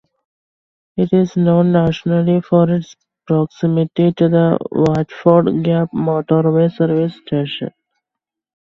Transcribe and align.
It 0.97 1.13
is 1.13 1.37
known 1.37 1.73
nationally 1.73 2.41
for 2.41 2.67
its 2.71 2.95
proximity 3.27 4.11
to 4.13 4.29
the 4.29 4.57
Watford 4.71 5.63
Gap 5.63 5.89
motorway 5.93 6.71
service 6.75 7.15
station. 7.23 7.69